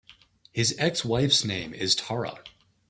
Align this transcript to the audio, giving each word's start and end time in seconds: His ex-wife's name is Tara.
His 0.51 0.73
ex-wife's 0.79 1.45
name 1.45 1.75
is 1.75 1.93
Tara. 1.93 2.39